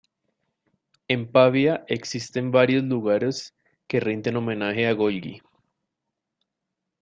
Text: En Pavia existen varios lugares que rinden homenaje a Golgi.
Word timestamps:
En 1.07 1.31
Pavia 1.31 1.85
existen 1.87 2.49
varios 2.49 2.83
lugares 2.83 3.53
que 3.87 3.99
rinden 3.99 4.35
homenaje 4.35 4.87
a 4.87 4.93
Golgi. 4.93 5.43